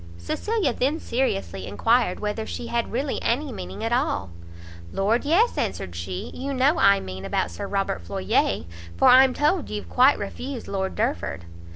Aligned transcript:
Cecilia 0.17 0.73
then 0.73 0.99
seriously 0.99 1.67
enquired 1.67 2.19
whether 2.19 2.47
she 2.47 2.65
had 2.65 2.91
really 2.91 3.21
any 3.21 3.51
meaning 3.51 3.83
at 3.83 3.91
all. 3.93 4.31
"Lord 4.91 5.25
yes," 5.25 5.59
answered 5.59 5.95
she, 5.95 6.31
"you 6.33 6.55
know 6.55 6.79
I 6.79 6.99
mean 6.99 7.23
about 7.23 7.51
Sir 7.51 7.67
Robert 7.67 8.01
Floyer; 8.01 8.63
for 8.97 9.07
I'm 9.07 9.35
told 9.35 9.69
you've 9.69 9.89
quite 9.89 10.17
refused 10.17 10.67
Lord 10.67 10.95
Derford." 10.95 11.45